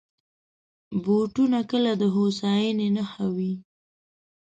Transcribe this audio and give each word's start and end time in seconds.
بوټونه 1.03 1.59
کله 1.71 1.91
د 2.01 2.03
هوساینې 2.15 2.87
نښه 2.95 3.25
وي. 3.35 3.53